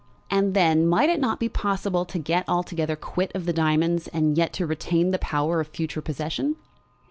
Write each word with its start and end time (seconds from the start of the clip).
And 0.31 0.55
then 0.55 0.87
might 0.87 1.11
it 1.11 1.19
not 1.19 1.39
be 1.39 1.47
possible 1.47 2.05
to 2.05 2.17
get 2.17 2.49
altogether 2.49 2.95
quit 2.95 3.31
of 3.35 3.45
the 3.45 3.53
diamonds 3.53 4.07
and 4.07 4.35
yet 4.35 4.51
to 4.53 4.65
retain 4.65 5.11
the 5.11 5.19
power 5.19 5.59
of 5.61 5.67
future 5.67 6.01
possession? 6.01 6.55